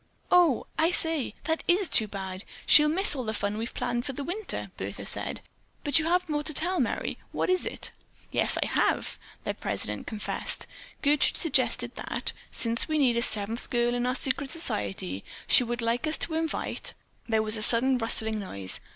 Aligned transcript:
"Oh, 0.31 0.65
I 0.79 0.89
say, 0.89 1.35
that 1.43 1.61
is 1.67 1.87
too 1.87 2.07
bad! 2.07 2.43
She'll 2.65 2.89
miss 2.89 3.15
all 3.15 3.23
the 3.23 3.35
fun 3.35 3.55
we've 3.59 3.75
planned 3.75 4.03
for 4.03 4.13
this 4.13 4.25
winter," 4.25 4.71
Bertha 4.75 5.05
said. 5.05 5.41
"But 5.83 5.99
you 5.99 6.05
have 6.05 6.27
more 6.27 6.41
to 6.41 6.55
tell, 6.55 6.79
Merry. 6.79 7.19
What 7.31 7.51
is 7.51 7.67
it?" 7.67 7.91
"Yes, 8.31 8.57
I 8.63 8.65
have," 8.65 9.19
their 9.43 9.53
president 9.53 10.07
confessed. 10.07 10.65
"Gertrude 11.03 11.37
suggested 11.37 11.93
that, 11.97 12.33
since 12.51 12.87
we 12.87 12.97
need 12.97 13.23
seven 13.23 13.59
girls 13.69 13.93
in 13.93 14.07
our 14.07 14.15
secret 14.15 14.49
society, 14.49 15.23
she 15.45 15.63
would 15.63 15.83
like 15.83 16.07
us 16.07 16.17
to 16.17 16.33
invite——" 16.33 16.95
There 17.29 17.43
was 17.43 17.55
a 17.55 17.61
sudden 17.61 17.99
rustling 17.99 18.39
noise. 18.39 18.79